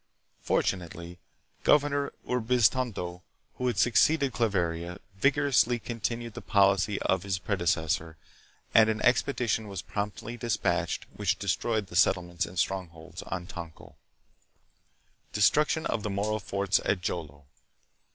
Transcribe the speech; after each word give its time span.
Fortunately, 0.41 1.19
Governor 1.63 2.11
Urbiztondo, 2.27 3.21
who 3.59 3.67
had 3.67 3.77
succeeded 3.77 4.33
Claveria, 4.33 4.97
vigorously 5.19 5.77
continued 5.77 6.33
the 6.33 6.41
policy 6.41 6.99
of 7.03 7.21
his 7.21 7.37
predeces 7.37 7.91
sor, 7.91 8.17
and 8.73 8.89
an 8.89 8.99
expedition 9.03 9.67
was 9.67 9.83
promptly 9.83 10.37
dispatched 10.37 11.05
which 11.15 11.37
destroyed 11.37 11.85
the 11.85 11.95
settlements 11.95 12.47
and 12.47 12.57
strongholds 12.57 13.21
on 13.27 13.45
Tonkil. 13.45 13.95
Destruction 15.33 15.85
of 15.85 16.01
the 16.01 16.09
Moro 16.09 16.39
Forts 16.39 16.81
at 16.83 17.01
Jolo. 17.01 17.45